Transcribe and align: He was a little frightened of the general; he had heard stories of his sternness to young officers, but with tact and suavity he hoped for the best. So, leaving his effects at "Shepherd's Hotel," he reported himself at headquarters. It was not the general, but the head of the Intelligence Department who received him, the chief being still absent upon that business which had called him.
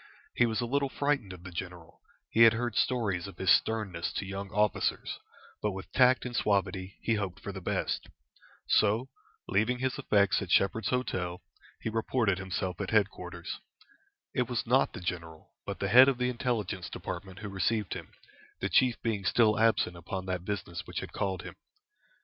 He 0.33 0.47
was 0.47 0.61
a 0.61 0.65
little 0.65 0.89
frightened 0.89 1.31
of 1.31 1.43
the 1.43 1.51
general; 1.51 2.01
he 2.31 2.41
had 2.41 2.53
heard 2.53 2.73
stories 2.75 3.27
of 3.27 3.37
his 3.37 3.51
sternness 3.51 4.11
to 4.13 4.25
young 4.25 4.49
officers, 4.49 5.19
but 5.61 5.73
with 5.73 5.91
tact 5.91 6.25
and 6.25 6.35
suavity 6.35 6.97
he 7.03 7.13
hoped 7.13 7.39
for 7.39 7.51
the 7.51 7.61
best. 7.61 8.09
So, 8.67 9.09
leaving 9.47 9.77
his 9.77 9.99
effects 9.99 10.41
at 10.41 10.49
"Shepherd's 10.49 10.89
Hotel," 10.89 11.43
he 11.81 11.89
reported 11.91 12.39
himself 12.39 12.81
at 12.81 12.89
headquarters. 12.89 13.59
It 14.33 14.49
was 14.49 14.65
not 14.65 14.93
the 14.93 15.01
general, 15.01 15.51
but 15.67 15.77
the 15.77 15.87
head 15.89 16.07
of 16.07 16.17
the 16.17 16.29
Intelligence 16.31 16.89
Department 16.89 17.37
who 17.37 17.49
received 17.49 17.93
him, 17.93 18.11
the 18.59 18.69
chief 18.69 18.99
being 19.03 19.23
still 19.23 19.59
absent 19.59 19.95
upon 19.95 20.25
that 20.25 20.43
business 20.45 20.87
which 20.87 21.01
had 21.01 21.13
called 21.13 21.43
him. 21.43 21.55